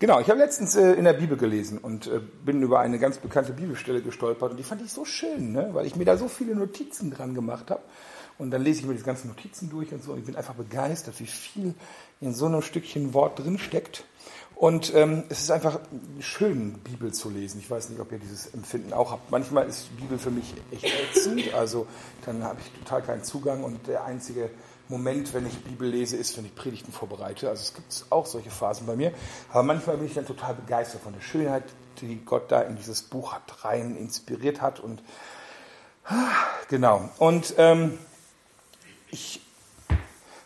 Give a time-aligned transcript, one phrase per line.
[0.00, 3.18] Genau, ich habe letztens äh, in der Bibel gelesen und äh, bin über eine ganz
[3.18, 5.70] bekannte Bibelstelle gestolpert und die fand ich so schön, ne?
[5.72, 7.82] weil ich mir da so viele Notizen dran gemacht habe.
[8.38, 10.54] Und dann lese ich mir diese ganzen Notizen durch und so und ich bin einfach
[10.54, 11.74] begeistert, wie viel
[12.20, 14.04] in so einem Stückchen Wort drin steckt.
[14.54, 15.80] Und ähm, es ist einfach
[16.20, 17.58] schön, Bibel zu lesen.
[17.58, 19.32] Ich weiß nicht, ob ihr dieses Empfinden auch habt.
[19.32, 21.88] Manchmal ist Bibel für mich echt ätzend, also
[22.24, 24.50] dann habe ich total keinen Zugang und der einzige
[24.88, 27.48] Moment, wenn ich Bibel lese, ist, wenn ich Predigten vorbereite.
[27.48, 29.12] Also es gibt auch solche Phasen bei mir.
[29.50, 31.64] Aber manchmal bin ich dann total begeistert von der Schönheit,
[32.00, 34.80] die Gott da in dieses Buch hat, rein inspiriert hat.
[34.80, 35.02] Und
[36.68, 37.08] genau.
[37.18, 37.98] Und ähm,
[39.10, 39.40] ich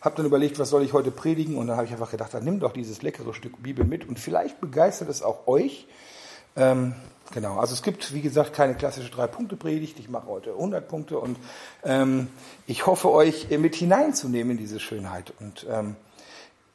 [0.00, 1.56] habe dann überlegt, was soll ich heute predigen?
[1.56, 4.18] Und dann habe ich einfach gedacht, dann nimm doch dieses leckere Stück Bibel mit und
[4.18, 5.86] vielleicht begeistert es auch euch.
[6.56, 6.94] Ähm,
[7.32, 9.98] Genau, also es gibt, wie gesagt, keine klassische Drei-Punkte-Predigt.
[9.98, 11.38] Ich mache heute 100 Punkte und
[11.82, 12.28] ähm,
[12.66, 15.32] ich hoffe, euch mit hineinzunehmen in diese Schönheit.
[15.40, 15.96] Und ähm,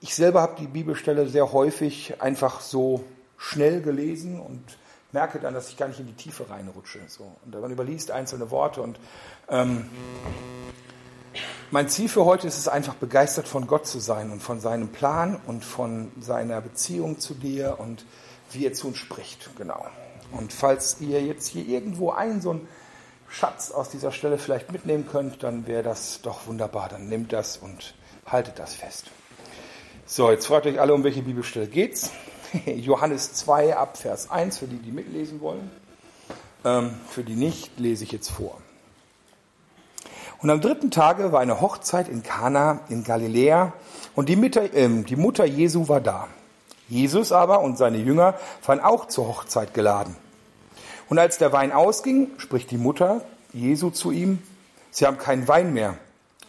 [0.01, 3.03] ich selber habe die Bibelstelle sehr häufig einfach so
[3.37, 4.63] schnell gelesen und
[5.11, 6.99] merke dann, dass ich gar nicht in die Tiefe reinrutsche.
[7.07, 7.35] So.
[7.45, 8.99] Und man überliest einzelne Worte und
[9.49, 9.85] ähm,
[11.69, 14.87] mein Ziel für heute ist es einfach, begeistert von Gott zu sein und von seinem
[14.87, 18.05] Plan und von seiner Beziehung zu dir und
[18.51, 19.49] wie er zu uns spricht.
[19.57, 19.85] Genau.
[20.31, 22.67] Und falls ihr jetzt hier irgendwo einen so einen
[23.29, 26.89] Schatz aus dieser Stelle vielleicht mitnehmen könnt, dann wäre das doch wunderbar.
[26.89, 27.93] Dann nehmt das und
[28.25, 29.11] haltet das fest.
[30.05, 32.11] So, jetzt fragt euch alle, um welche Bibelstelle geht's.
[32.65, 35.69] Johannes 2 ab Vers 1, für die, die mitlesen wollen.
[36.63, 38.57] Ähm, für die nicht, lese ich jetzt vor.
[40.39, 43.73] Und am dritten Tage war eine Hochzeit in Kana in Galiläa
[44.15, 46.27] und die Mutter, äh, die Mutter Jesu war da.
[46.89, 48.35] Jesus aber und seine Jünger
[48.65, 50.15] waren auch zur Hochzeit geladen.
[51.09, 53.21] Und als der Wein ausging, spricht die Mutter
[53.53, 54.41] Jesu zu ihm,
[54.91, 55.97] Sie haben keinen Wein mehr.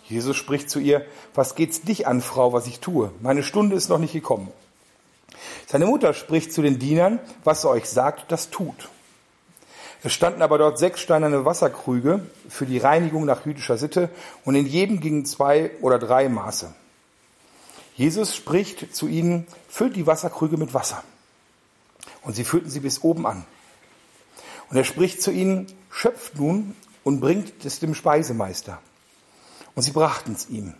[0.04, 3.12] Jesus spricht zu ihr, was geht's dich an, Frau, was ich tue?
[3.20, 4.48] Meine Stunde ist noch nicht gekommen.
[5.66, 8.88] Seine Mutter spricht zu den Dienern, was er euch sagt, das tut.
[10.02, 14.08] Es standen aber dort sechs steinerne Wasserkrüge für die Reinigung nach jüdischer Sitte
[14.44, 16.72] und in jedem gingen zwei oder drei Maße.
[17.98, 21.02] Jesus spricht zu ihnen, füllt die Wasserkrüge mit Wasser.
[22.22, 23.44] Und sie füllten sie bis oben an.
[24.70, 28.78] Und er spricht zu ihnen, schöpft nun und bringt es dem Speisemeister.
[29.74, 30.74] Und sie brachten es ihm.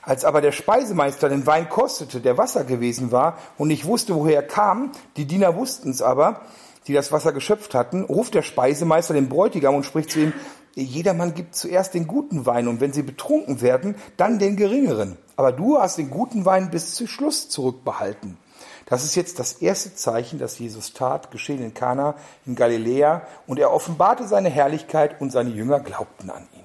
[0.00, 4.36] Als aber der Speisemeister den Wein kostete, der Wasser gewesen war, und nicht wusste, woher
[4.36, 6.40] er kam, die Diener wussten es aber,
[6.86, 10.32] die das Wasser geschöpft hatten, ruft der Speisemeister den Bräutigam und spricht zu ihm,
[10.74, 15.16] jedermann gibt zuerst den guten Wein und wenn sie betrunken werden, dann den geringeren.
[15.36, 18.36] Aber du hast den guten Wein bis zu Schluss zurückbehalten.
[18.86, 23.60] Das ist jetzt das erste Zeichen, das Jesus tat, geschehen in Kana in Galiläa, und
[23.60, 26.64] er offenbarte seine Herrlichkeit und seine Jünger glaubten an ihn.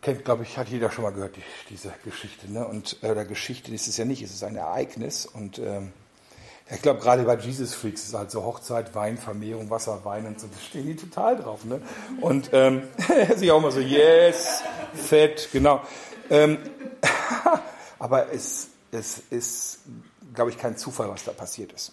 [0.00, 2.50] Kennt, glaube ich, hat jeder schon mal gehört, die, diese Geschichte.
[2.50, 2.66] Ne?
[2.66, 5.24] Und äh, oder Geschichte ist es ja nicht, es ist ein Ereignis.
[5.26, 5.92] Und ähm,
[6.70, 10.40] ich glaube, gerade bei Jesus Freaks ist halt so Hochzeit, Wein, Vermehrung, Wasser, Wein und
[10.40, 11.64] so, da stehen die total drauf.
[11.64, 11.82] Ne?
[12.20, 12.84] Und ähm,
[13.36, 14.62] sich auch mal so, yes,
[14.94, 15.82] fett, genau.
[16.30, 16.58] Ähm,
[17.98, 19.80] aber es, es ist,
[20.32, 21.92] glaube ich, kein Zufall, was da passiert ist.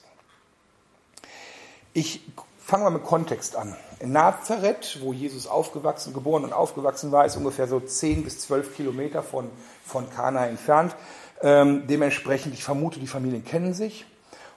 [1.93, 2.21] Ich
[2.57, 3.75] fange mal mit Kontext an.
[3.99, 8.73] In Nazareth, wo Jesus aufgewachsen, geboren und aufgewachsen war, ist ungefähr so 10 bis 12
[8.77, 9.49] Kilometer von,
[9.85, 10.95] von Kana entfernt.
[11.41, 14.05] Ähm, dementsprechend, ich vermute, die Familien kennen sich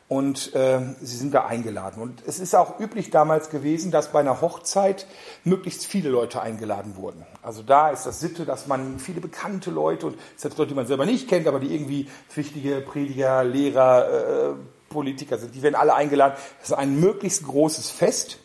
[0.08, 2.02] und äh, sie sind da eingeladen.
[2.02, 5.06] Und es ist auch üblich damals gewesen, dass bei einer Hochzeit
[5.44, 7.24] möglichst viele Leute eingeladen wurden.
[7.42, 10.86] Also da ist das Sitte, dass man viele bekannte Leute und selbst Leute, die man
[10.86, 14.54] selber nicht kennt, aber die irgendwie wichtige Prediger, Lehrer, äh,
[14.90, 16.34] Politiker sind, die werden alle eingeladen.
[16.60, 18.38] Das ist ein möglichst großes Fest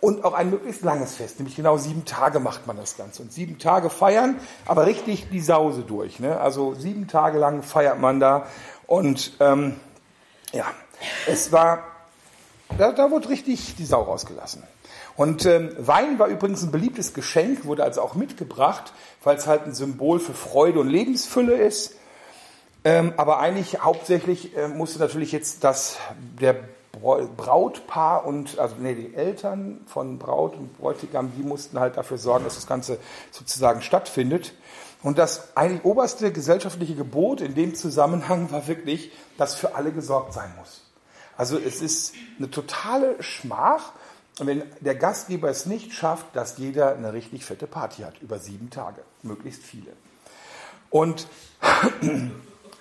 [0.00, 3.22] und auch ein möglichst langes Fest, nämlich genau sieben Tage macht man das Ganze.
[3.22, 6.20] Und sieben Tage feiern, aber richtig die Sause durch.
[6.20, 6.38] Ne?
[6.38, 8.46] Also sieben Tage lang feiert man da
[8.86, 9.76] und ähm,
[10.52, 10.66] ja,
[11.26, 11.84] es war,
[12.78, 14.62] da, da wurde richtig die Sau rausgelassen.
[15.16, 18.92] Und ähm, Wein war übrigens ein beliebtes Geschenk, wurde also auch mitgebracht,
[19.22, 21.94] weil es halt ein Symbol für Freude und Lebensfülle ist.
[22.84, 25.96] Ähm, aber eigentlich hauptsächlich äh, musste natürlich jetzt das
[26.40, 26.56] der
[27.00, 32.44] Brautpaar und also nee, die Eltern von Braut und Bräutigam, die mussten halt dafür sorgen,
[32.44, 32.98] dass das Ganze
[33.30, 34.54] sozusagen stattfindet.
[35.02, 40.32] Und das eigentlich oberste gesellschaftliche Gebot in dem Zusammenhang war wirklich, dass für alle gesorgt
[40.32, 40.83] sein muss.
[41.36, 43.92] Also es ist eine totale Schmach,
[44.40, 48.70] wenn der Gastgeber es nicht schafft, dass jeder eine richtig fette Party hat, über sieben
[48.70, 49.92] Tage, möglichst viele.
[50.90, 51.28] Und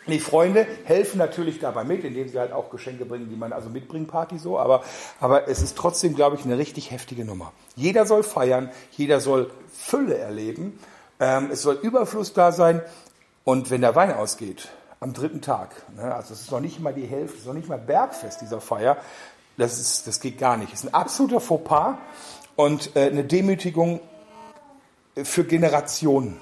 [0.07, 3.69] die Freunde helfen natürlich dabei mit, indem sie halt auch Geschenke bringen, die man also
[3.69, 4.83] mitbringt, Party so, aber,
[5.19, 7.53] aber es ist trotzdem, glaube ich, eine richtig heftige Nummer.
[7.75, 10.79] Jeder soll feiern, jeder soll Fülle erleben,
[11.19, 12.81] ähm, es soll Überfluss da sein
[13.43, 14.69] und wenn der Wein ausgeht,
[15.03, 15.69] am dritten Tag.
[15.95, 16.15] Ne?
[16.15, 18.61] Also es ist noch nicht mal die Hälfte, es ist noch nicht mal Bergfest dieser
[18.61, 18.97] Feier.
[19.57, 20.73] Das, ist, das geht gar nicht.
[20.73, 21.95] Es ist ein absoluter Fauxpas
[22.55, 23.99] und äh, eine Demütigung
[25.21, 26.39] für Generationen.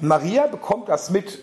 [0.00, 1.38] Und Maria bekommt das mit.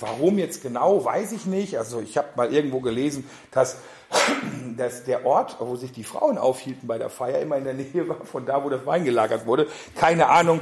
[0.00, 1.78] Warum jetzt genau, weiß ich nicht.
[1.78, 3.78] Also ich habe mal irgendwo gelesen, dass,
[4.76, 8.08] dass der Ort, wo sich die Frauen aufhielten bei der Feier, immer in der Nähe
[8.08, 9.66] war von da, wo das Wein gelagert wurde.
[9.96, 10.60] Keine Ahnung.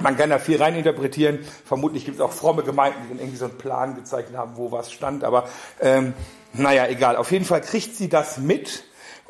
[0.00, 1.40] Man kann da viel reininterpretieren.
[1.64, 4.72] Vermutlich gibt es auch fromme Gemeinden, die dann irgendwie so einen Plan gezeichnet haben, wo
[4.72, 5.24] was stand.
[5.24, 5.48] Aber
[5.80, 6.14] ähm,
[6.52, 7.16] naja, egal.
[7.16, 8.84] Auf jeden Fall kriegt sie das mit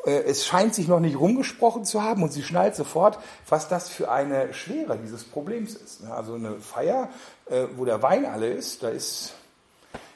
[0.05, 4.09] es scheint sich noch nicht rumgesprochen zu haben und sie schnallt sofort, was das für
[4.09, 6.03] eine Schwere dieses Problems ist.
[6.05, 7.09] Also eine Feier,
[7.49, 9.33] äh, wo der Wein alle ist, da ist,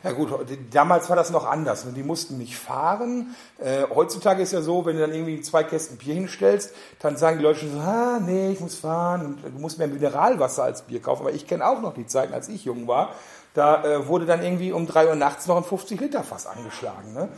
[0.04, 0.30] ja gut,
[0.72, 1.84] damals war das noch anders.
[1.86, 1.92] Ne?
[1.92, 3.36] Die mussten nicht fahren.
[3.58, 7.40] Äh, heutzutage ist ja so, wenn du dann irgendwie zwei Kästen Bier hinstellst, dann sagen
[7.40, 10.84] die Leute schon so, ah, nee, ich muss fahren und du musst mehr Mineralwasser als
[10.84, 11.24] Bier kaufen.
[11.24, 13.16] Aber ich kenne auch noch die Zeiten, als ich jung war.
[13.54, 17.14] Da wurde dann irgendwie um drei Uhr nachts noch ein 50 Liter Fass angeschlagen.
[17.14, 17.30] Ne?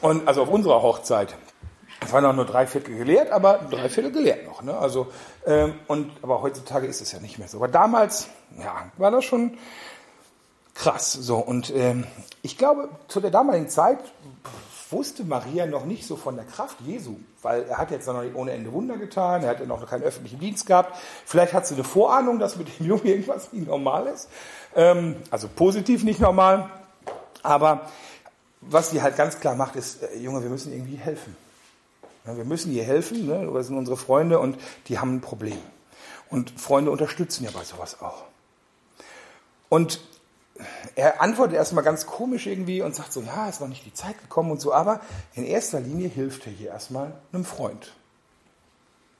[0.00, 1.36] Und also auf unserer Hochzeit.
[2.00, 4.62] Es waren auch nur drei Viertel gelehrt, aber drei Viertel gelehrt noch.
[4.62, 4.76] Ne?
[4.76, 5.08] Also,
[5.46, 7.58] ähm, und, aber heutzutage ist es ja nicht mehr so.
[7.58, 8.28] Aber damals,
[8.58, 9.58] ja, war das schon
[10.74, 11.12] krass.
[11.12, 12.06] So, und ähm,
[12.42, 13.98] ich glaube, zu der damaligen Zeit
[14.90, 18.34] wusste Maria noch nicht so von der Kraft Jesu, weil er hat jetzt noch nicht
[18.34, 20.96] ohne Ende Wunder getan, er hat ja noch keinen öffentlichen Dienst gehabt.
[21.26, 24.28] Vielleicht hat sie eine Vorahnung, dass mit dem Jungen irgendwas nicht normal ist.
[24.74, 26.70] Ähm, also positiv nicht normal.
[27.42, 27.82] Aber
[28.60, 31.36] was sie halt ganz klar macht, ist, äh, Junge, wir müssen irgendwie helfen.
[32.36, 33.50] Wir müssen ihr helfen, ne?
[33.52, 35.58] das sind unsere Freunde und die haben ein Problem.
[36.30, 38.24] Und Freunde unterstützen ja bei sowas auch.
[39.68, 40.00] Und
[40.94, 44.20] er antwortet erstmal ganz komisch irgendwie und sagt so, ja, ist noch nicht die Zeit
[44.20, 45.00] gekommen und so, aber
[45.34, 47.94] in erster Linie hilft er hier erstmal einem Freund.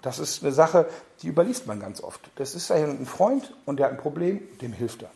[0.02, 0.88] Das ist eine Sache,
[1.22, 2.31] die überliest man ganz oft.
[2.37, 5.10] Das ist ein Freund und der hat ein Problem, dem hilft er.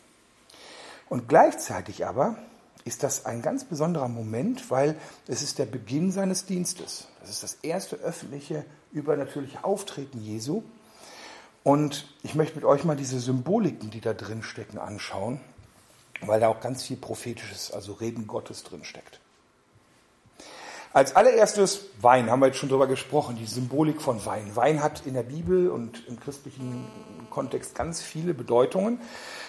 [1.09, 2.37] Und gleichzeitig aber
[2.85, 4.97] ist das ein ganz besonderer Moment, weil
[5.27, 7.07] es ist der Beginn seines Dienstes.
[7.21, 10.63] Das ist das erste öffentliche, übernatürliche Auftreten Jesu.
[11.63, 15.39] Und ich möchte mit euch mal diese Symboliken, die da drin stecken, anschauen,
[16.21, 19.21] weil da auch ganz viel Prophetisches, also Reden Gottes drin steckt.
[20.93, 24.55] Als allererstes Wein, haben wir jetzt schon drüber gesprochen, die Symbolik von Wein.
[24.55, 26.85] Wein hat in der Bibel und im christlichen
[27.31, 28.99] Kontext ganz viele Bedeutungen.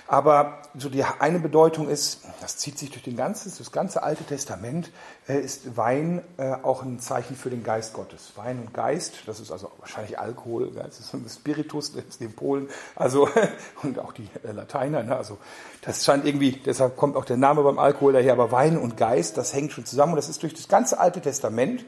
[0.07, 4.23] Aber so die eine Bedeutung ist, das zieht sich durch den ganzen, das ganze Alte
[4.25, 4.91] Testament,
[5.27, 8.33] äh, ist Wein äh, auch ein Zeichen für den Geist Gottes.
[8.37, 13.29] Wein und Geist, das ist also wahrscheinlich Alkohol, das ist ein Spiritus, den Polen, also
[13.83, 15.03] und auch die äh, Lateiner.
[15.03, 15.17] Ne?
[15.17, 15.39] Also
[15.81, 18.35] das scheint irgendwie, deshalb kommt auch der Name beim Alkohol daher.
[18.35, 21.23] Aber Wein und Geist, das hängt schon zusammen und das ist durch das ganze Alte
[21.23, 21.87] Testament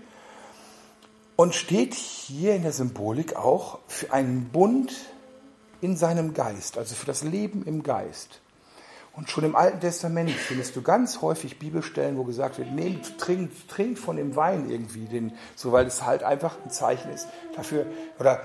[1.37, 4.93] und steht hier in der Symbolik auch für einen Bund
[5.81, 8.41] in seinem Geist, also für das Leben im Geist.
[9.17, 13.69] Und schon im Alten Testament findest du ganz häufig Bibelstellen, wo gesagt wird, nehmt, trinkt,
[13.71, 17.87] trinkt von dem Wein irgendwie, den, so weil es halt einfach ein Zeichen ist dafür,
[18.19, 18.43] oder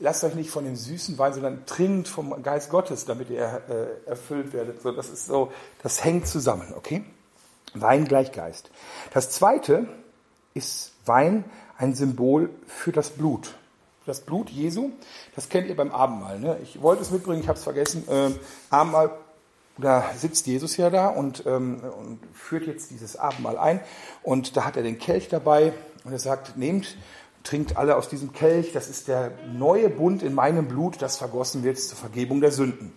[0.00, 4.08] lasst euch nicht von dem süßen Wein, sondern trinkt vom Geist Gottes, damit ihr äh,
[4.08, 4.82] erfüllt werdet.
[4.82, 5.52] So, das ist so,
[5.84, 7.04] das hängt zusammen, okay?
[7.74, 8.70] Wein gleich Geist.
[9.14, 9.86] Das zweite
[10.52, 11.44] ist Wein
[11.78, 13.54] ein Symbol für das Blut
[14.06, 14.90] das Blut Jesu,
[15.34, 16.38] das kennt ihr beim Abendmahl.
[16.38, 16.58] Ne?
[16.62, 18.04] Ich wollte es mitbringen, ich habe es vergessen.
[18.08, 18.38] Ähm,
[18.70, 19.10] Abendmahl,
[19.78, 23.80] da sitzt Jesus ja da und, ähm, und führt jetzt dieses Abendmahl ein.
[24.22, 25.72] Und da hat er den Kelch dabei
[26.04, 26.96] und er sagt, nehmt,
[27.44, 28.72] trinkt alle aus diesem Kelch.
[28.72, 32.92] Das ist der neue Bund in meinem Blut, das vergossen wird zur Vergebung der Sünden.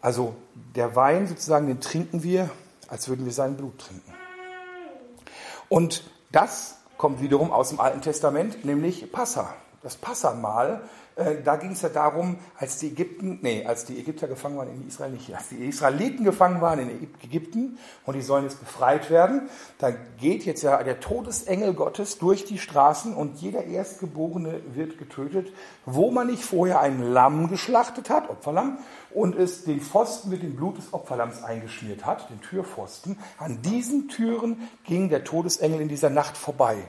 [0.00, 0.36] Also
[0.76, 2.50] der Wein sozusagen, den trinken wir,
[2.86, 4.14] als würden wir sein Blut trinken.
[5.68, 10.82] Und das kommt wiederum aus dem Alten Testament, nämlich Passa das Passamal,
[11.18, 14.68] äh, da ging es ja darum, als die Ägypten, nee, als die Ägypter gefangen waren
[14.68, 19.10] in Israel nicht, als die Israeliten gefangen waren in Ägypten und die sollen jetzt befreit
[19.10, 24.98] werden, da geht jetzt ja der Todesengel Gottes durch die Straßen und jeder Erstgeborene wird
[24.98, 25.52] getötet,
[25.84, 28.78] wo man nicht vorher ein Lamm geschlachtet hat, Opferlamm,
[29.10, 33.18] und es den Pfosten mit dem Blut des Opferlamms eingeschmiert hat, den Türpfosten.
[33.38, 36.84] An diesen Türen ging der Todesengel in dieser Nacht vorbei.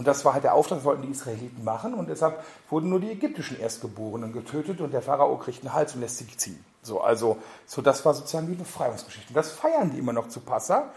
[0.00, 1.92] Und das war halt der Auftrag, das wollten die Israeliten machen.
[1.92, 6.00] Und deshalb wurden nur die ägyptischen Erstgeborenen getötet und der Pharao kriegt einen Hals und
[6.00, 6.64] lässt sich ziehen.
[6.82, 9.34] So, also, so das war sozusagen die Befreiungsgeschichte.
[9.34, 10.88] Das feiern die immer noch zu Passa,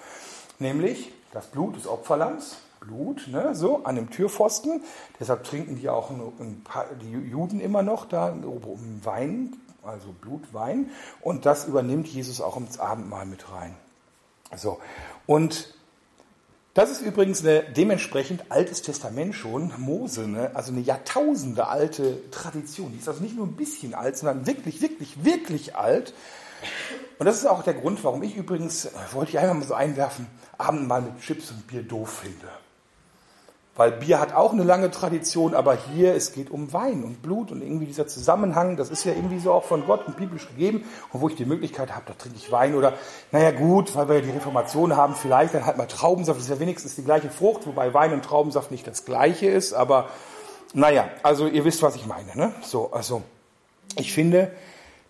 [0.57, 4.81] nämlich das Blut des Opferlamms, Blut, ne, so, an dem Türpfosten.
[5.19, 6.09] Deshalb trinken die auch
[6.63, 8.33] paar, die Juden immer noch da
[9.03, 10.91] Wein, also Blutwein.
[11.19, 13.75] Und das übernimmt Jesus auch ins Abendmahl mit rein.
[14.55, 14.79] So.
[15.25, 15.75] Und
[16.73, 20.51] das ist übrigens eine dementsprechend altes Testament schon, Mose, ne?
[20.55, 22.91] also eine Jahrtausende alte Tradition.
[22.91, 26.13] Die ist also nicht nur ein bisschen alt, sondern wirklich, wirklich, wirklich alt.
[27.19, 30.25] Und das ist auch der Grund, warum ich übrigens, wollte ich einfach mal so einwerfen,
[30.57, 32.47] Abendmahl mit Chips und Bier doof finde.
[33.75, 37.51] Weil Bier hat auch eine lange Tradition, aber hier, es geht um Wein und Blut
[37.51, 40.85] und irgendwie dieser Zusammenhang, das ist ja irgendwie so auch von Gott und biblisch gegeben.
[41.11, 42.93] Und wo ich die Möglichkeit habe, da trinke ich Wein oder,
[43.31, 46.51] naja gut, weil wir ja die Reformation haben, vielleicht dann halt mal Traubensaft, das ist
[46.51, 50.07] ja wenigstens die gleiche Frucht, wobei Wein und Traubensaft nicht das gleiche ist, aber
[50.75, 52.35] naja, also ihr wisst, was ich meine.
[52.35, 52.53] Ne?
[52.61, 53.23] So, also
[53.95, 54.51] ich finde,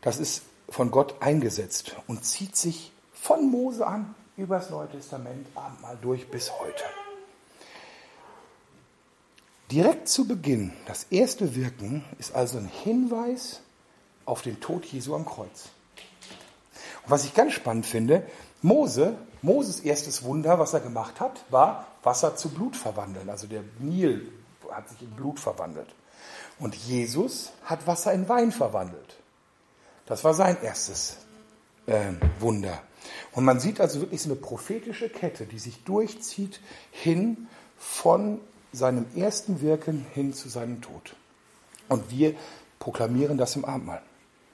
[0.01, 5.47] das ist von Gott eingesetzt und zieht sich von Mose an über das Neue Testament
[5.55, 6.83] Abendmahl durch bis heute.
[9.73, 13.61] Direkt zu Beginn, das erste Wirken ist also ein Hinweis
[14.23, 15.69] auf den Tod Jesu am Kreuz.
[17.03, 18.23] Und was ich ganz spannend finde,
[18.61, 23.31] Mose, Moses erstes Wunder, was er gemacht hat, war Wasser zu Blut verwandeln.
[23.31, 24.31] Also der Nil
[24.69, 25.89] hat sich in Blut verwandelt.
[26.59, 29.17] Und Jesus hat Wasser in Wein verwandelt.
[30.05, 31.17] Das war sein erstes
[31.87, 32.79] äh, Wunder.
[33.31, 36.59] Und man sieht also wirklich so eine prophetische Kette, die sich durchzieht
[36.91, 37.47] hin
[37.79, 38.39] von
[38.73, 41.15] seinem ersten Wirken hin zu seinem Tod.
[41.87, 42.35] Und wir
[42.79, 44.01] proklamieren das im Abendmahl.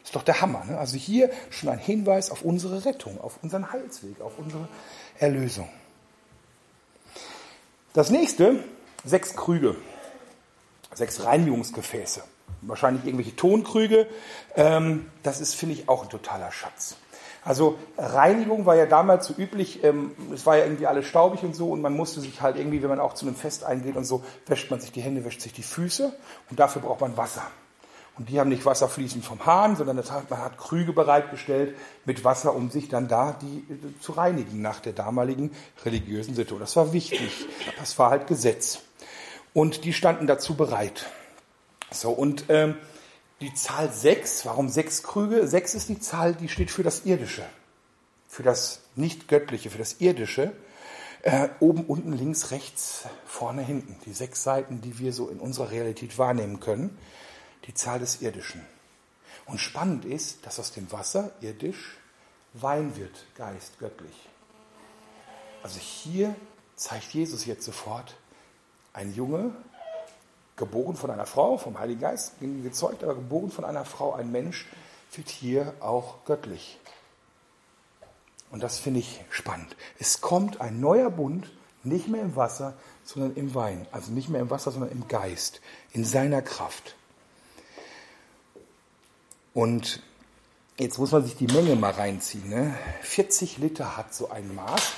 [0.03, 0.63] Ist doch der Hammer.
[0.65, 0.77] Ne?
[0.77, 4.67] Also hier schon ein Hinweis auf unsere Rettung, auf unseren Heilsweg, auf unsere
[5.17, 5.69] Erlösung.
[7.93, 8.63] Das nächste,
[9.03, 9.75] sechs Krüge,
[10.93, 12.23] sechs Reinigungsgefäße.
[12.61, 14.07] Wahrscheinlich irgendwelche Tonkrüge.
[14.55, 16.95] Ähm, das ist, finde ich, auch ein totaler Schatz.
[17.43, 21.55] Also Reinigung war ja damals so üblich, ähm, es war ja irgendwie alles staubig und
[21.55, 24.05] so und man musste sich halt irgendwie, wenn man auch zu einem Fest eingeht und
[24.05, 26.13] so, wäscht man sich die Hände, wäscht sich die Füße
[26.49, 27.43] und dafür braucht man Wasser.
[28.19, 32.25] Und die haben nicht Wasser fließend vom Hahn, sondern hat, man hat Krüge bereitgestellt mit
[32.25, 35.51] Wasser, um sich dann da die äh, zu reinigen nach der damaligen
[35.85, 36.59] religiösen Situation.
[36.59, 37.47] Das war wichtig.
[37.79, 38.81] Das war halt Gesetz.
[39.53, 41.05] Und die standen dazu bereit.
[41.91, 42.75] So, und ähm,
[43.41, 45.47] die Zahl 6, warum sechs Krüge?
[45.47, 47.45] Sechs ist die Zahl, die steht für das Irdische,
[48.27, 50.51] für das Nicht-Göttliche, für das Irdische.
[51.21, 53.97] Äh, oben, unten, links, rechts, vorne, hinten.
[54.05, 56.97] Die sechs Seiten, die wir so in unserer Realität wahrnehmen können.
[57.65, 58.65] Die Zahl des Irdischen.
[59.45, 61.97] Und spannend ist, dass aus dem Wasser, irdisch,
[62.53, 64.15] Wein wird, Geist, göttlich.
[65.61, 66.35] Also hier
[66.75, 68.15] zeigt Jesus jetzt sofort,
[68.93, 69.53] ein Junge,
[70.59, 74.67] geboren von einer Frau, vom Heiligen Geist gezeugt, aber geboren von einer Frau, ein Mensch,
[75.15, 76.77] wird hier auch göttlich.
[78.51, 79.75] Und das finde ich spannend.
[79.97, 81.49] Es kommt ein neuer Bund,
[81.83, 83.87] nicht mehr im Wasser, sondern im Wein.
[83.91, 85.61] Also nicht mehr im Wasser, sondern im Geist,
[85.91, 86.95] in seiner Kraft.
[89.53, 90.01] Und
[90.77, 92.49] jetzt muss man sich die Menge mal reinziehen.
[92.49, 92.75] Ne?
[93.01, 94.93] 40 Liter hat so ein Maß,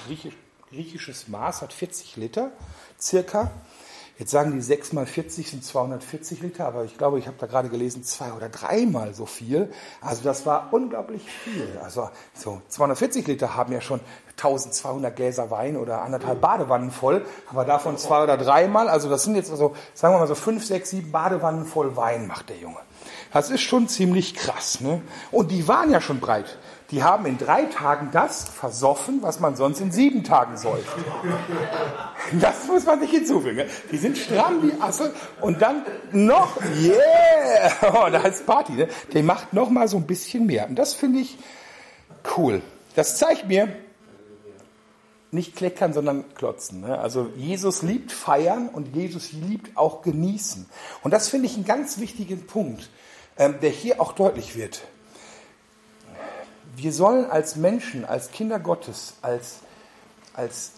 [0.70, 2.52] griechisches Maß hat 40 Liter
[3.00, 3.52] circa.
[4.18, 7.48] Jetzt sagen die 6 mal 40 sind 240 Liter, aber ich glaube, ich habe da
[7.48, 9.72] gerade gelesen, zwei oder dreimal so viel.
[10.00, 11.80] Also das war unglaublich viel.
[11.84, 14.00] Also so 240 Liter haben ja schon
[14.38, 18.90] 1200 Gläser Wein oder anderthalb Badewannen voll, aber davon zwei oder dreimal.
[18.90, 22.28] Also das sind jetzt also, sagen wir mal so fünf, sechs, sieben Badewannen voll Wein
[22.28, 22.80] macht der Junge.
[23.34, 24.82] Das ist schon ziemlich krass.
[24.82, 25.02] Ne?
[25.32, 26.58] Und die waren ja schon breit
[26.92, 30.94] die haben in drei Tagen das versoffen, was man sonst in sieben Tagen säuft.
[32.40, 33.58] Das muss man nicht hinzufügen.
[33.58, 33.68] Ne?
[33.92, 38.74] Die sind stramm wie Assel und dann noch, yeah, oh, da ist Party.
[38.74, 38.90] Ne?
[39.14, 40.68] Der macht noch mal so ein bisschen mehr.
[40.68, 41.38] Und das finde ich
[42.38, 42.62] cool.
[42.96, 43.70] Das zeigt mir,
[45.34, 46.82] nicht kleckern, sondern klotzen.
[46.82, 47.00] Ne?
[47.00, 50.70] Also Jesus liebt feiern und Jesus liebt auch genießen.
[51.04, 52.90] Und das finde ich einen ganz wichtigen Punkt,
[53.38, 54.84] ähm, der hier auch deutlich wird
[56.76, 59.60] wir sollen als Menschen, als Kinder Gottes, als,
[60.34, 60.72] als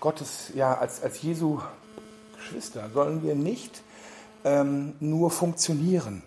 [0.00, 1.60] Gottes, ja, als, als Jesu
[2.36, 3.82] Geschwister, sollen wir nicht
[4.44, 6.22] ähm, nur funktionieren,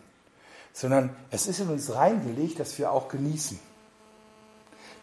[0.73, 3.59] sondern es ist in uns reingelegt, dass wir auch genießen.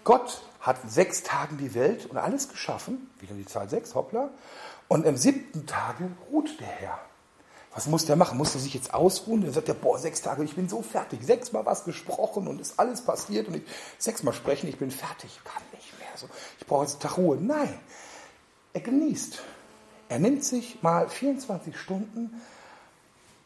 [0.05, 4.31] Gott hat sechs Tagen die Welt und alles geschaffen, wieder die Zahl sechs, hoppla,
[4.89, 6.99] und am siebten Tage ruht der Herr.
[7.73, 8.37] Was muss der machen?
[8.37, 9.43] Muss er sich jetzt ausruhen?
[9.43, 11.21] Dann sagt er, boah, sechs Tage, ich bin so fertig.
[11.23, 13.63] Sechsmal was gesprochen und ist alles passiert und ich
[13.99, 16.09] sechsmal sprechen, ich bin fertig, kann nicht mehr.
[16.17, 17.39] So, ich brauche jetzt einen Tag Ruhe.
[17.41, 17.79] Nein,
[18.73, 19.43] er genießt.
[20.09, 22.43] Er nimmt sich mal 24 Stunden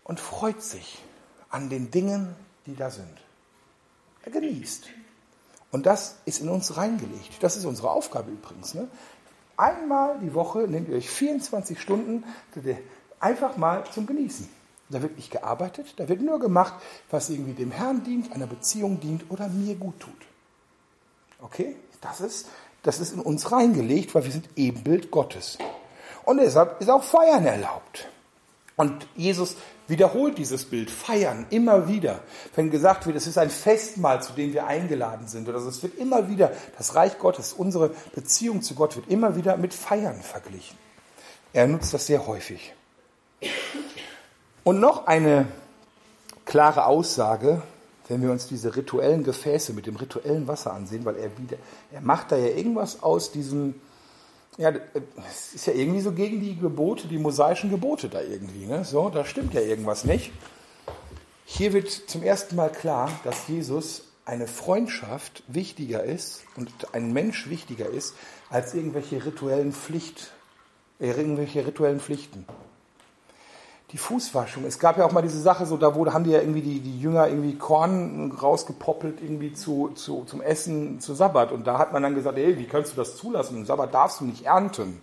[0.05, 1.03] und freut sich
[1.51, 3.21] an den Dingen, die da sind.
[4.25, 4.89] Er genießt.
[5.71, 7.43] Und das ist in uns reingelegt.
[7.43, 8.73] Das ist unsere Aufgabe übrigens.
[8.73, 8.89] Ne?
[9.57, 12.25] Einmal die Woche nehmt ihr euch 24 Stunden,
[13.25, 14.49] einfach mal zum Genießen.
[14.91, 16.75] Da wird nicht gearbeitet, da wird nur gemacht,
[17.11, 20.13] was irgendwie dem Herrn dient, einer Beziehung dient oder mir gut tut.
[21.41, 21.75] Okay?
[22.03, 22.49] Das ist,
[22.83, 25.59] das ist in uns reingelegt, weil wir sind Ebenbild Gottes.
[26.25, 28.09] Und deshalb ist auch Feiern erlaubt.
[28.77, 32.21] Und Jesus wiederholt dieses Bild, feiern, immer wieder.
[32.55, 35.99] Wenn gesagt wird, es ist ein Festmahl, zu dem wir eingeladen sind, oder es wird
[35.99, 40.77] immer wieder, das Reich Gottes, unsere Beziehung zu Gott wird immer wieder mit Feiern verglichen.
[41.53, 42.75] Er nutzt das sehr häufig.
[44.65, 45.47] Und noch eine
[46.45, 47.63] klare Aussage,
[48.09, 51.57] wenn wir uns diese rituellen Gefäße mit dem rituellen Wasser ansehen, weil er wieder,
[51.93, 53.75] er macht da ja irgendwas aus diesem,
[54.57, 54.73] ja,
[55.29, 58.85] es ist ja irgendwie so gegen die Gebote, die mosaischen Gebote da irgendwie, ne?
[58.85, 60.33] So, da stimmt ja irgendwas nicht.
[61.45, 67.51] Hier wird zum ersten Mal klar, dass Jesus eine Freundschaft wichtiger ist und ein Mensch
[67.51, 68.15] wichtiger ist
[68.49, 70.33] als irgendwelche rituellen Pflicht,
[71.01, 72.47] äh, irgendwelche rituellen Pflichten
[73.95, 74.65] die Fußwaschung.
[74.65, 76.81] Es gab ja auch mal diese Sache, so da wurde, haben die ja irgendwie die,
[76.81, 81.53] die Jünger irgendwie Korn rausgepoppelt irgendwie zu, zu, zum Essen zu Sabbat.
[81.53, 83.57] Und da hat man dann gesagt, ey, wie kannst du das zulassen?
[83.57, 85.01] Im Sabbat darfst du nicht ernten.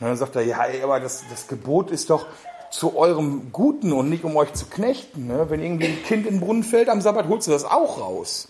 [0.00, 2.26] Und dann sagt er, ja, ey, aber das, das Gebot ist doch
[2.70, 5.26] zu eurem Guten und nicht um euch zu knechten.
[5.26, 5.46] Ne?
[5.48, 8.48] Wenn irgendwie ein Kind in den Brunnen fällt am Sabbat, holst du das auch raus.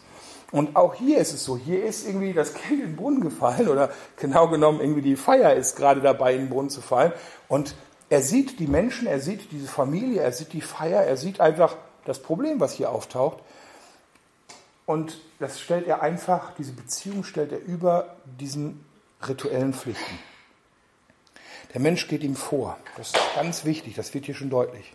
[0.50, 3.68] Und auch hier ist es so, hier ist irgendwie das Kind in den Brunnen gefallen
[3.68, 7.12] oder genau genommen irgendwie die Feier ist gerade dabei in den Brunnen zu fallen.
[7.46, 7.76] Und
[8.08, 11.76] er sieht die Menschen, er sieht diese Familie, er sieht die Feier, er sieht einfach
[12.04, 13.38] das Problem, was hier auftaucht.
[14.86, 18.84] Und das stellt er einfach, diese Beziehung stellt er über diesen
[19.26, 20.18] rituellen Pflichten.
[21.72, 22.78] Der Mensch geht ihm vor.
[22.96, 24.94] Das ist ganz wichtig, das wird hier schon deutlich.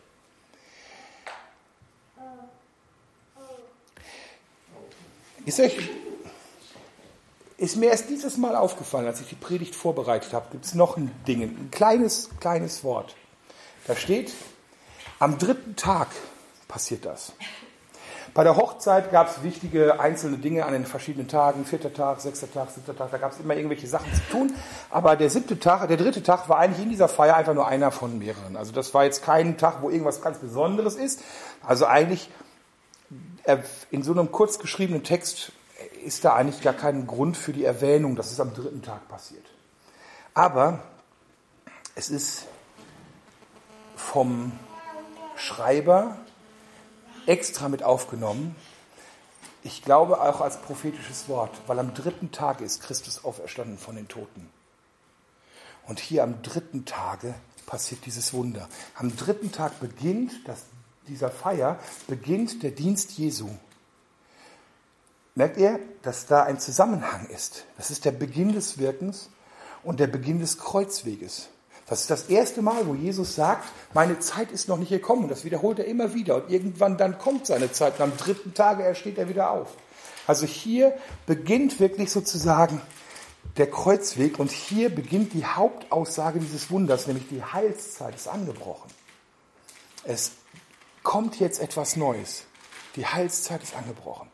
[5.46, 5.90] Ist euch
[7.60, 10.98] ist mir erst dieses Mal aufgefallen, als ich die Predigt vorbereitet habe, gibt es noch
[10.98, 13.16] ein Ding, ein kleines, kleines Wort.
[13.86, 14.34] Da steht,
[15.20, 16.08] am dritten Tag
[16.68, 17.34] passiert das.
[18.34, 22.52] Bei der Hochzeit gab es wichtige einzelne Dinge an den verschiedenen Tagen, vierter Tag, sechster
[22.52, 24.54] Tag, siebter Tag, da gab es immer irgendwelche Sachen zu tun.
[24.90, 27.92] Aber der siebte Tag, der dritte Tag war eigentlich in dieser Feier einfach nur einer
[27.92, 28.56] von mehreren.
[28.56, 31.22] Also das war jetzt kein Tag, wo irgendwas ganz Besonderes ist.
[31.66, 32.30] Also eigentlich
[33.44, 33.58] äh,
[33.90, 35.52] in so einem kurz geschriebenen Text
[36.04, 39.46] ist da eigentlich gar kein Grund für die Erwähnung, dass es am dritten Tag passiert.
[40.34, 40.84] Aber
[41.96, 42.46] es ist
[43.96, 44.52] vom
[45.36, 46.18] Schreiber
[47.26, 48.56] extra mit aufgenommen.
[49.64, 54.08] Ich glaube auch als prophetisches Wort, weil am dritten Tage ist Christus auferstanden von den
[54.08, 54.50] Toten.
[55.88, 57.34] Und hier am dritten Tage
[57.66, 58.70] passiert dieses Wunder.
[58.96, 60.64] Am dritten Tag beginnt das,
[61.08, 63.50] dieser Feier, beginnt der Dienst Jesu.
[65.40, 67.64] Merkt ihr, dass da ein Zusammenhang ist?
[67.78, 69.30] Das ist der Beginn des Wirkens
[69.84, 71.48] und der Beginn des Kreuzweges.
[71.88, 75.24] Das ist das erste Mal, wo Jesus sagt, meine Zeit ist noch nicht gekommen.
[75.24, 76.36] Und das wiederholt er immer wieder.
[76.36, 77.94] Und irgendwann dann kommt seine Zeit.
[77.96, 79.70] Und am dritten Tage ersteht er wieder auf.
[80.28, 80.94] Also hier
[81.26, 82.82] beginnt wirklich sozusagen
[83.56, 84.40] der Kreuzweg.
[84.40, 88.92] Und hier beginnt die Hauptaussage dieses Wunders, nämlich die Heilszeit ist angebrochen.
[90.04, 90.34] Es
[91.02, 92.44] kommt jetzt etwas Neues.
[92.98, 94.30] Die Heilszeit ist angebrochen.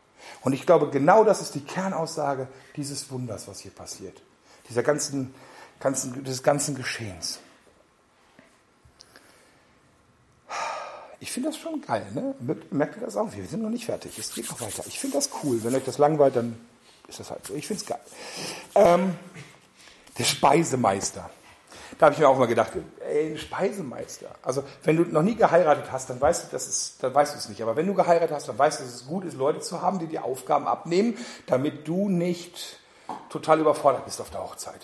[0.46, 4.22] Und ich glaube, genau das ist die Kernaussage dieses Wunders, was hier passiert.
[4.68, 5.34] Dieser ganzen,
[5.80, 7.40] ganzen, des ganzen Geschehens.
[11.18, 12.36] Ich finde das schon geil, ne?
[12.70, 13.32] Merkt ihr das auch?
[13.32, 14.16] Wir sind noch nicht fertig.
[14.20, 14.84] Es geht noch weiter.
[14.86, 15.64] Ich finde das cool.
[15.64, 16.56] Wenn euch das langweilt, dann
[17.08, 17.54] ist das halt so.
[17.54, 18.00] Ich finde es geil.
[18.76, 19.16] Ähm,
[20.16, 21.28] der Speisemeister.
[21.98, 22.72] Da habe ich mir auch mal gedacht,
[23.08, 24.28] ey, Speisemeister.
[24.42, 27.38] Also wenn du noch nie geheiratet hast, dann weißt du, das ist, dann weißt du
[27.38, 27.62] es nicht.
[27.62, 29.98] Aber wenn du geheiratet hast, dann weißt du, dass es gut ist, Leute zu haben,
[29.98, 32.80] die die Aufgaben abnehmen, damit du nicht
[33.30, 34.80] total überfordert bist auf der Hochzeit.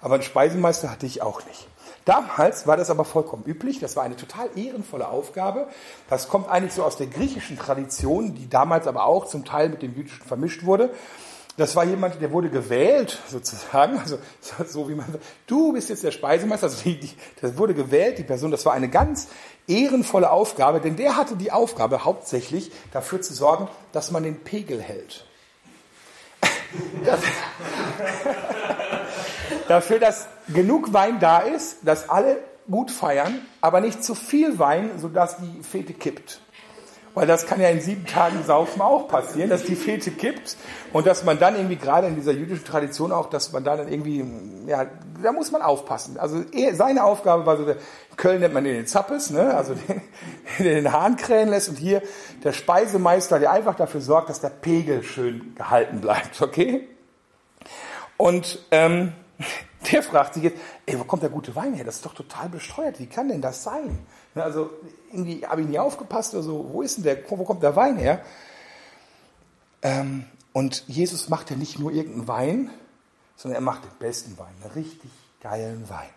[0.00, 1.68] Aber einen Speisemeister hatte ich auch nicht.
[2.06, 3.80] Damals war das aber vollkommen üblich.
[3.80, 5.66] Das war eine total ehrenvolle Aufgabe.
[6.08, 9.82] Das kommt eigentlich so aus der griechischen Tradition, die damals aber auch zum Teil mit
[9.82, 10.90] dem jüdischen vermischt wurde.
[11.56, 14.18] Das war jemand, der wurde gewählt, sozusagen, also
[14.66, 15.06] so wie man
[15.46, 18.74] du bist jetzt der Speisemeister, also die, die, das wurde gewählt, die Person, das war
[18.74, 19.28] eine ganz
[19.66, 24.80] ehrenvolle Aufgabe, denn der hatte die Aufgabe hauptsächlich dafür zu sorgen, dass man den Pegel
[24.80, 25.24] hält.
[27.04, 27.20] Das,
[29.68, 32.38] dafür, dass genug Wein da ist, dass alle
[32.70, 36.40] gut feiern, aber nicht zu viel Wein, sodass die Fete kippt.
[37.16, 40.54] Weil das kann ja in sieben Tagen Saufen auch passieren, dass die Fete kippt
[40.92, 44.22] und dass man dann irgendwie gerade in dieser jüdischen Tradition auch, dass man dann irgendwie,
[44.66, 44.84] ja,
[45.22, 46.18] da muss man aufpassen.
[46.18, 47.78] Also seine Aufgabe war so, der
[48.18, 50.02] Köln nennt man den Zappes, ne, also den,
[50.58, 52.02] den Hahn krähen lässt und hier
[52.44, 56.86] der Speisemeister, der einfach dafür sorgt, dass der Pegel schön gehalten bleibt, okay?
[58.18, 59.14] Und ähm,
[59.90, 61.86] der fragt sich jetzt, ey, wo kommt der gute Wein her?
[61.86, 63.00] Das ist doch total besteuert.
[63.00, 64.00] Wie kann denn das sein?
[64.36, 64.70] Ne, also
[65.10, 66.68] irgendwie habe ich nie aufgepasst oder so.
[66.70, 67.18] Wo ist denn der?
[67.30, 68.22] Wo kommt der Wein her?
[69.80, 72.70] Ähm, und Jesus macht ja nicht nur irgendeinen Wein,
[73.36, 76.10] sondern er macht den besten Wein, einen richtig geilen Wein.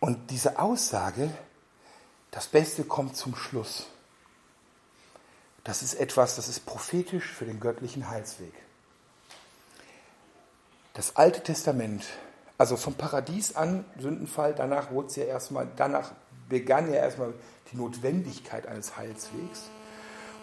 [0.00, 1.30] Und diese Aussage
[2.30, 3.86] Das Beste kommt zum Schluss.
[5.64, 8.52] Das ist etwas, das ist prophetisch für den göttlichen Heilsweg.
[10.94, 12.04] Das Alte Testament,
[12.56, 16.12] also vom Paradies an, Sündenfall, danach wurde es ja erstmal, danach
[16.50, 17.32] begann ja erstmal
[17.72, 19.70] die Notwendigkeit eines Heilswegs.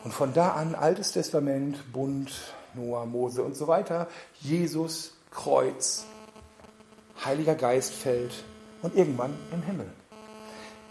[0.03, 2.31] Und von da an, Altes Testament, Bund,
[2.73, 4.07] Noah, Mose und so weiter,
[4.39, 6.05] Jesus, Kreuz,
[7.23, 8.43] Heiliger Geist fällt
[8.81, 9.87] und irgendwann im Himmel.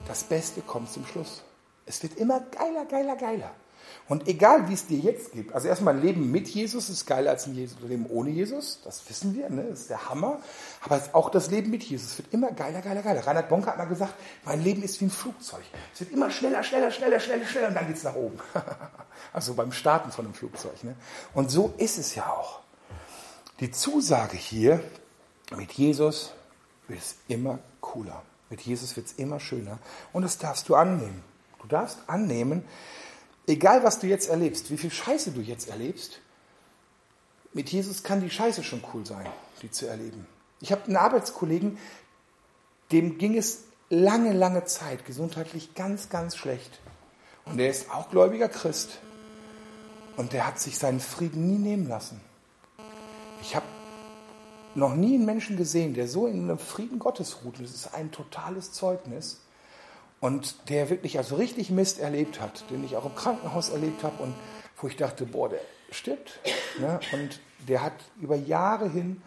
[0.07, 1.42] Das Beste kommt zum Schluss.
[1.87, 3.50] Es wird immer geiler, geiler, geiler.
[4.09, 7.31] Und egal, wie es dir jetzt gibt, also erstmal ein Leben mit Jesus ist geiler
[7.31, 9.67] als ein Leben ohne Jesus, das wissen wir, ne?
[9.71, 10.41] das ist der Hammer.
[10.83, 13.27] Aber auch das Leben mit Jesus wird immer geiler, geiler, geiler.
[13.27, 15.63] Reinhard Bonker hat mal gesagt, mein Leben ist wie ein Flugzeug.
[15.93, 18.39] Es wird immer schneller, schneller, schneller, schneller, schneller und dann geht es nach oben.
[19.33, 20.85] also beim Starten von einem Flugzeug.
[20.85, 20.95] Ne?
[21.35, 22.61] Und so ist es ja auch.
[23.61, 24.81] Die Zusage hier,
[25.57, 26.33] mit Jesus
[26.89, 28.23] wird es immer cooler.
[28.51, 29.79] Mit Jesus wird es immer schöner.
[30.13, 31.25] Und das darfst du annehmen.
[31.61, 32.65] Du darfst annehmen,
[33.47, 36.21] Egal, was du jetzt erlebst, wie viel Scheiße du jetzt erlebst,
[37.53, 39.27] mit Jesus kann die Scheiße schon cool sein,
[39.63, 40.27] die zu erleben.
[40.61, 41.79] Ich habe einen Arbeitskollegen,
[42.93, 46.81] dem ging es lange, lange Zeit gesundheitlich ganz, ganz schlecht.
[47.45, 48.99] Und der ist auch gläubiger Christ.
[50.17, 52.21] Und der hat sich seinen Frieden nie nehmen lassen.
[53.43, 53.67] Ich habe
[54.75, 57.61] noch nie einen Menschen gesehen, der so in einem Frieden Gottes ruht.
[57.61, 59.41] Das ist ein totales Zeugnis
[60.27, 64.21] und der wirklich also richtig Mist erlebt hat, den ich auch im Krankenhaus erlebt habe
[64.25, 64.35] und
[64.77, 65.61] wo ich dachte, boah, der
[65.93, 66.41] stirbt.
[66.81, 66.99] Ne?
[67.12, 69.23] Und der hat über Jahre hin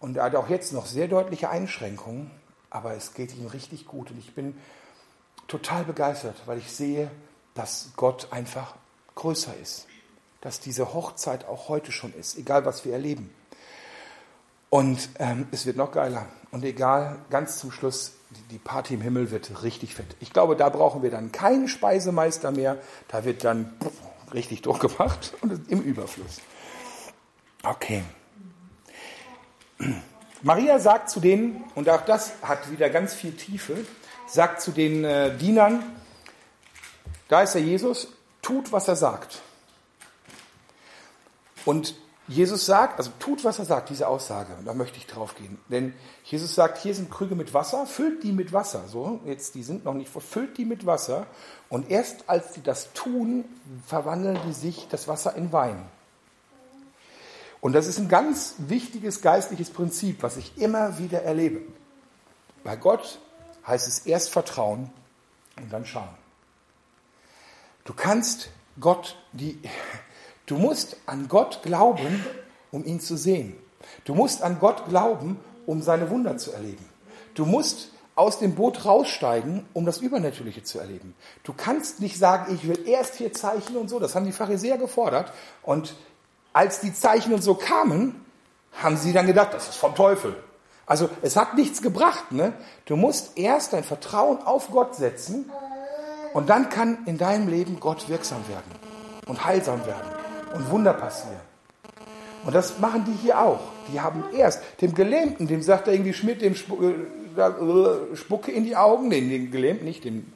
[0.00, 2.30] und er hat auch jetzt noch sehr deutliche Einschränkungen,
[2.68, 4.54] aber es geht ihm richtig gut und ich bin
[5.48, 7.10] total begeistert, weil ich sehe,
[7.54, 8.74] dass Gott einfach
[9.14, 9.86] größer ist,
[10.42, 13.32] dass diese Hochzeit auch heute schon ist, egal was wir erleben.
[14.72, 16.24] Und ähm, es wird noch geiler.
[16.50, 18.12] Und egal, ganz zum Schluss,
[18.50, 20.16] die Party im Himmel wird richtig fett.
[20.18, 22.78] Ich glaube, da brauchen wir dann keinen Speisemeister mehr.
[23.08, 23.74] Da wird dann
[24.32, 26.40] richtig durchgemacht und im Überfluss.
[27.62, 28.02] Okay.
[30.40, 33.76] Maria sagt zu denen, und auch das hat wieder ganz viel Tiefe,
[34.26, 35.82] sagt zu den äh, Dienern,
[37.28, 38.08] da ist der Jesus,
[38.40, 39.42] tut, was er sagt.
[41.66, 41.94] Und
[42.28, 45.58] Jesus sagt, also tut, was er sagt, diese Aussage, da möchte ich drauf gehen.
[45.68, 45.92] Denn
[46.24, 48.86] Jesus sagt, hier sind Krüge mit Wasser, füllt die mit Wasser.
[48.86, 51.26] So, jetzt, die sind noch nicht voll, füllt die mit Wasser.
[51.68, 53.44] Und erst als sie das tun,
[53.86, 55.84] verwandeln die sich das Wasser in Wein.
[57.60, 61.62] Und das ist ein ganz wichtiges geistliches Prinzip, was ich immer wieder erlebe.
[62.64, 63.18] Bei Gott
[63.66, 64.90] heißt es erst vertrauen
[65.56, 66.08] und dann schauen.
[67.84, 69.60] Du kannst Gott die,
[70.46, 72.24] Du musst an Gott glauben,
[72.70, 73.56] um ihn zu sehen.
[74.04, 76.84] Du musst an Gott glauben, um seine Wunder zu erleben.
[77.34, 81.14] Du musst aus dem Boot raussteigen, um das Übernatürliche zu erleben.
[81.44, 83.98] Du kannst nicht sagen, ich will erst hier Zeichen und so.
[83.98, 85.32] Das haben die Pharisäer gefordert.
[85.62, 85.94] Und
[86.52, 88.22] als die Zeichen und so kamen,
[88.72, 90.36] haben sie dann gedacht, das ist vom Teufel.
[90.84, 92.32] Also es hat nichts gebracht.
[92.32, 92.52] Ne?
[92.84, 95.50] Du musst erst dein Vertrauen auf Gott setzen
[96.34, 98.70] und dann kann in deinem Leben Gott wirksam werden
[99.26, 100.21] und heilsam werden
[100.54, 101.40] und Wunder passieren.
[102.44, 103.60] Und das machen die hier auch.
[103.92, 108.64] Die haben erst dem Gelähmten, dem sagt er irgendwie Schmidt, dem äh, äh, Spucke in
[108.64, 110.32] die Augen, den, den Gelähmten nicht, den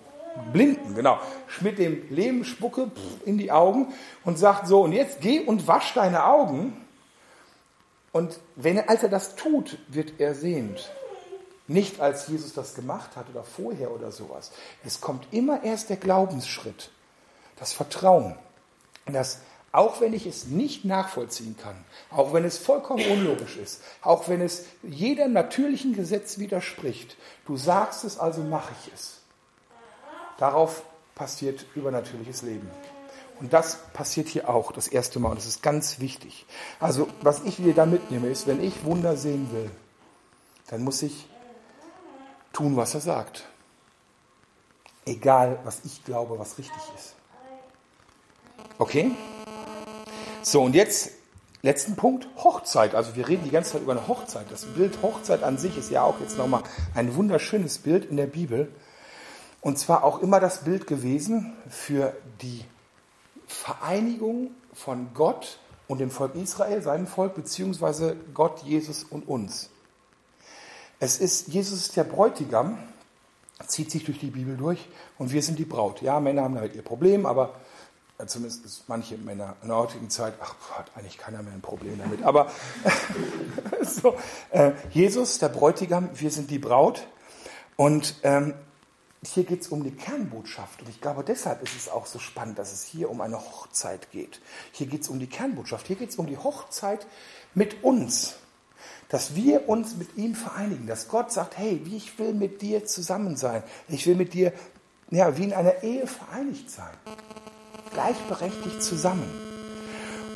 [0.52, 1.18] Blinden, genau.
[1.46, 2.90] Schmidt dem Leben Spucke
[3.24, 6.84] in die Augen und sagt so, und jetzt geh und wasch deine Augen.
[8.12, 10.90] Und wenn er, als er das tut, wird er sehend.
[11.68, 14.52] Nicht als Jesus das gemacht hat oder vorher oder sowas.
[14.84, 16.90] Es kommt immer erst der Glaubensschritt,
[17.56, 18.36] das Vertrauen,
[19.06, 19.40] das
[19.76, 21.76] auch wenn ich es nicht nachvollziehen kann,
[22.10, 27.18] auch wenn es vollkommen unlogisch ist, auch wenn es jedem natürlichen Gesetz widerspricht.
[27.46, 29.20] Du sagst es, also mache ich es.
[30.38, 30.82] Darauf
[31.14, 32.70] passiert übernatürliches Leben.
[33.38, 35.28] Und das passiert hier auch das erste Mal.
[35.28, 36.46] Und das ist ganz wichtig.
[36.80, 39.70] Also, was ich dir da mitnehme, ist, wenn ich Wunder sehen will,
[40.68, 41.28] dann muss ich
[42.54, 43.44] tun, was er sagt.
[45.04, 47.14] Egal, was ich glaube, was richtig ist.
[48.78, 49.10] Okay?
[50.48, 51.10] So, und jetzt
[51.62, 52.94] letzten Punkt, Hochzeit.
[52.94, 54.46] Also wir reden die ganze Zeit über eine Hochzeit.
[54.48, 56.62] Das Bild Hochzeit an sich ist ja auch jetzt nochmal
[56.94, 58.70] ein wunderschönes Bild in der Bibel.
[59.60, 62.64] Und zwar auch immer das Bild gewesen für die
[63.48, 69.70] Vereinigung von Gott und dem Volk Israel, seinem Volk, beziehungsweise Gott, Jesus und uns.
[71.00, 72.78] Es ist, Jesus ist der Bräutigam,
[73.66, 76.02] zieht sich durch die Bibel durch und wir sind die Braut.
[76.02, 77.56] Ja, Männer haben damit ihr Problem, aber
[78.24, 82.22] zumindest manche Männer in der heutigen Zeit, ach, hat eigentlich keiner mehr ein Problem damit.
[82.22, 82.50] Aber
[83.82, 84.16] so,
[84.50, 87.06] äh, Jesus, der Bräutigam, wir sind die Braut.
[87.76, 88.54] Und ähm,
[89.22, 90.80] hier geht es um die Kernbotschaft.
[90.80, 94.10] Und ich glaube, deshalb ist es auch so spannend, dass es hier um eine Hochzeit
[94.10, 94.40] geht.
[94.72, 95.86] Hier geht es um die Kernbotschaft.
[95.86, 97.06] Hier geht es um die Hochzeit
[97.54, 98.36] mit uns.
[99.08, 100.86] Dass wir uns mit ihm vereinigen.
[100.86, 103.62] Dass Gott sagt, hey, ich will mit dir zusammen sein.
[103.88, 104.52] Ich will mit dir,
[105.10, 106.94] ja, wie in einer Ehe vereinigt sein.
[107.92, 109.30] Gleichberechtigt zusammen.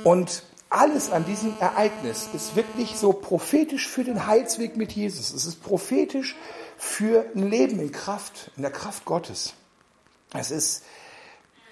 [0.04, 5.32] Und alles an diesem Ereignis ist wirklich so prophetisch für den Heilsweg mit Jesus.
[5.32, 6.36] Es ist prophetisch
[6.78, 9.54] für ein Leben in Kraft, in der Kraft Gottes.
[10.32, 10.84] Es ist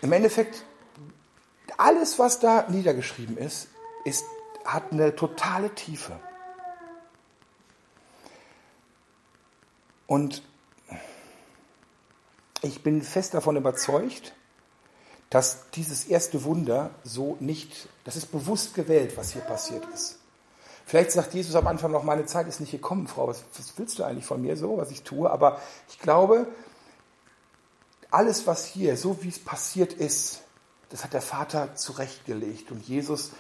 [0.03, 0.65] im Endeffekt
[1.77, 3.69] alles, was da niedergeschrieben ist,
[4.05, 4.25] ist
[4.65, 6.21] hat eine totale Tiefe.
[10.07, 10.43] Und
[12.63, 14.35] ich bin fest davon überzeugt,
[15.31, 20.19] dass dieses erste Wunder so nicht, das ist bewusst gewählt, was hier passiert ist.
[20.87, 23.45] Vielleicht sagt Jesus am Anfang noch, meine Zeit ist nicht gekommen, Frau, was,
[23.77, 25.31] willst du eigentlich von mir so, was ich tue?
[25.31, 25.61] Aber
[25.91, 26.47] ich glaube,
[28.11, 30.41] alles, was hier, so wie es passiert ist,
[30.89, 32.71] das hat der Vater zurechtgelegt.
[32.71, 33.33] Und Jesus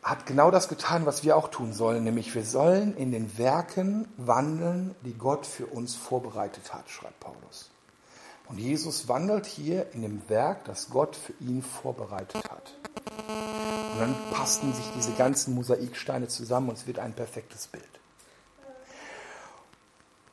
[0.00, 4.06] hat genau das getan, was wir auch tun sollen, nämlich wir sollen in den Werken
[4.16, 7.70] wandeln, die Gott für uns vorbereitet hat, schreibt Paulus.
[8.48, 12.74] Und Jesus wandelt hier in dem Werk, das Gott für ihn vorbereitet hat.
[13.92, 17.84] Und dann passten sich diese ganzen Mosaiksteine zusammen und es wird ein perfektes Bild.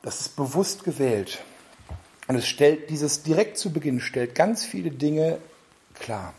[0.02, 1.42] Das ist bewusst gewählt.
[2.28, 5.38] Und es stellt dieses direkt zu Beginn, stellt ganz viele Dinge
[5.94, 6.32] klar.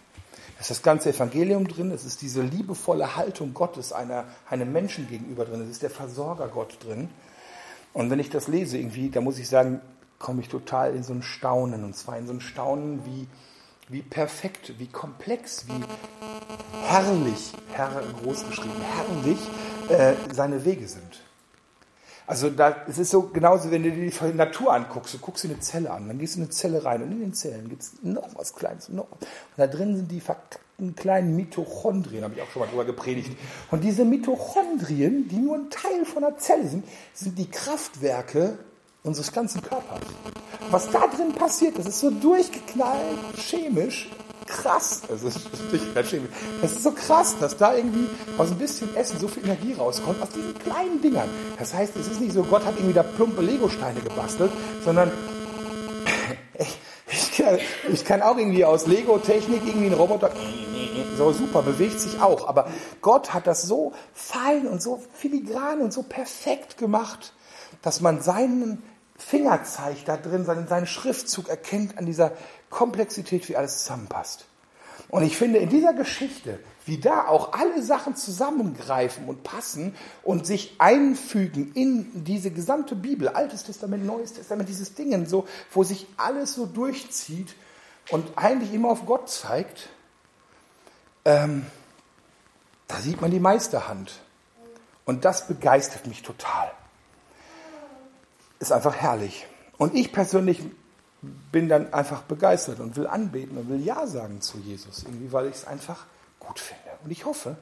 [0.56, 5.08] Es ist das ganze Evangelium drin, es ist diese liebevolle Haltung Gottes einer, einem Menschen
[5.08, 7.10] gegenüber drin, es ist der Versorger Gott drin.
[7.94, 9.82] Und wenn ich das lese irgendwie, da muss ich sagen,
[10.20, 11.84] komme ich total in so ein Staunen.
[11.84, 13.28] Und zwar in so ein Staunen, wie,
[13.90, 15.84] wie perfekt, wie komplex, wie
[16.84, 19.40] herrlich, Herr groß geschrieben, herrlich
[19.90, 21.22] äh, seine Wege sind.
[22.28, 25.50] Also da, es ist so genauso, wenn du dir die Natur anguckst, du guckst dir
[25.50, 27.84] eine Zelle an, dann gehst du in eine Zelle rein und in den Zellen gibt
[27.84, 28.90] es noch was Kleines.
[28.90, 29.10] Noch.
[29.10, 33.32] Und da drin sind die verkackten kleinen Mitochondrien, habe ich auch schon mal drüber gepredigt.
[33.72, 38.60] Und diese Mitochondrien, die nur ein Teil von der Zelle sind, sind die Kraftwerke
[39.08, 40.02] unseres ganzen Körpers.
[40.70, 44.10] Was da drin passiert, das ist so durchgeknallt, chemisch,
[44.46, 45.02] krass.
[45.08, 45.50] Das ist,
[46.62, 50.22] das ist so krass, dass da irgendwie aus ein bisschen Essen so viel Energie rauskommt,
[50.22, 51.30] aus diesen kleinen Dingern.
[51.60, 54.52] Das heißt, es ist nicht so, Gott hat irgendwie da plumpe Lego-Steine gebastelt,
[54.84, 55.12] sondern
[56.58, 56.78] ich,
[57.12, 57.58] ich, kann,
[57.91, 60.32] ich kann auch irgendwie aus Lego-Technik irgendwie einen Roboter,
[61.17, 62.48] so super, bewegt sich auch.
[62.48, 62.67] Aber
[63.02, 67.34] Gott hat das so fein und so filigran und so perfekt gemacht,
[67.82, 68.84] dass man seinen
[69.18, 72.32] Fingerzeig da drin, seinen, seinen Schriftzug erkennt an dieser
[72.70, 74.46] Komplexität, wie alles zusammenpasst.
[75.10, 80.46] Und ich finde in dieser Geschichte, wie da auch alle Sachen zusammengreifen und passen und
[80.46, 86.08] sich einfügen in diese gesamte Bibel, Altes Testament, Neues Testament, dieses Ding, so, wo sich
[86.18, 87.56] alles so durchzieht
[88.10, 89.90] und eigentlich immer auf Gott zeigt,
[91.26, 91.66] ähm,
[92.88, 94.22] da sieht man die Meisterhand.
[95.06, 96.72] Und das begeistert mich total
[98.60, 99.48] ist einfach herrlich.
[99.78, 100.62] Und ich persönlich
[101.52, 105.48] bin dann einfach begeistert und will anbeten und will Ja sagen zu Jesus, irgendwie, weil
[105.48, 106.06] ich es einfach
[106.39, 106.84] gut finde.
[107.04, 107.58] Und ich hoffe,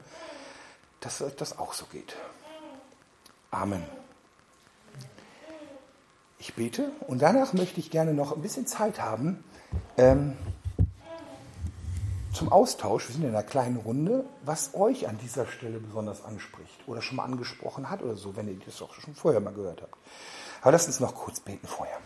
[1.00, 2.16] dass das auch so geht.
[3.50, 3.82] Amen.
[6.38, 9.42] Ich bete und danach möchte ich gerne noch ein bisschen Zeit haben
[9.96, 10.36] ähm,
[12.32, 13.08] zum Austausch.
[13.08, 17.16] Wir sind in einer kleinen Runde, was euch an dieser Stelle besonders anspricht oder schon
[17.16, 19.96] mal angesprochen hat oder so, wenn ihr das auch schon vorher mal gehört habt.
[20.66, 21.96] Aber lass uns noch kurz beten vorher.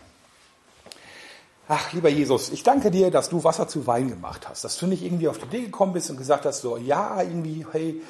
[1.67, 4.85] Ach, lieber Jesus, ich danke dir, dass du Wasser zu Wein gemacht hast, dass du
[4.85, 8.03] nicht irgendwie auf die Idee gekommen bist und gesagt hast, so, ja, irgendwie, hey,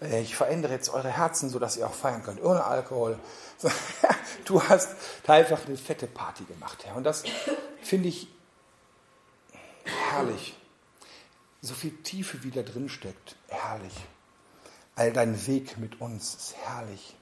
[0.00, 3.18] äh, ich verändere jetzt eure Herzen, sodass ihr auch feiern könnt, ohne Alkohol.
[4.44, 4.90] Du hast
[5.24, 6.94] da einfach eine fette Party gemacht, Herr.
[6.94, 7.24] Und das
[7.82, 8.28] finde ich
[9.82, 10.56] herrlich.
[11.62, 13.94] So viel Tiefe, wie da drin steckt, herrlich.
[14.94, 17.16] All dein Weg mit uns ist herrlich.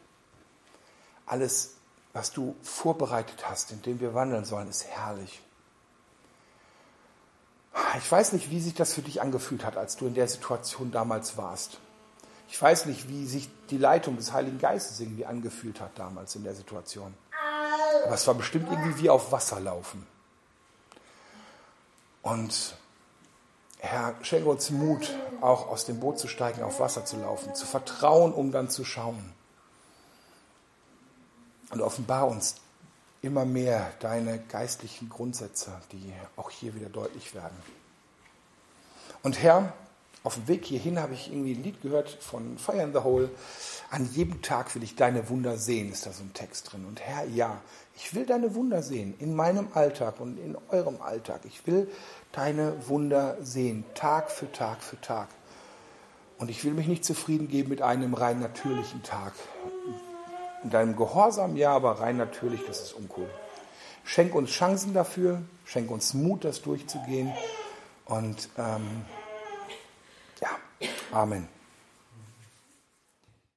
[1.24, 1.73] Alles
[2.14, 5.42] was du vorbereitet hast, in dem wir wandeln sollen, ist herrlich.
[7.98, 10.92] Ich weiß nicht, wie sich das für dich angefühlt hat, als du in der Situation
[10.92, 11.78] damals warst.
[12.48, 16.44] Ich weiß nicht, wie sich die Leitung des Heiligen Geistes irgendwie angefühlt hat damals in
[16.44, 17.12] der Situation.
[18.04, 20.06] Aber es war bestimmt irgendwie wie auf Wasser laufen.
[22.22, 22.76] Und
[23.78, 27.66] Herr, schenke uns Mut, auch aus dem Boot zu steigen, auf Wasser zu laufen, zu
[27.66, 29.32] vertrauen, um dann zu schauen.
[31.74, 32.54] Und offenbar uns
[33.20, 37.56] immer mehr deine geistlichen Grundsätze, die auch hier wieder deutlich werden.
[39.24, 39.72] Und Herr,
[40.22, 43.28] auf dem Weg hierhin habe ich irgendwie ein Lied gehört von Fire in the Hole.
[43.90, 46.84] An jedem Tag will ich deine Wunder sehen, ist da so ein Text drin.
[46.86, 47.60] Und Herr, ja,
[47.96, 51.40] ich will deine Wunder sehen in meinem Alltag und in eurem Alltag.
[51.44, 51.90] Ich will
[52.32, 55.28] deine Wunder sehen, Tag für Tag für Tag.
[56.38, 59.32] Und ich will mich nicht zufrieden geben mit einem rein natürlichen Tag.
[60.64, 63.28] In deinem Gehorsam ja, aber rein natürlich, das ist uncool.
[64.04, 67.32] Schenk uns Chancen dafür, schenk uns Mut, das durchzugehen.
[68.06, 69.04] Und ähm,
[70.40, 70.48] ja,
[71.12, 71.53] Amen.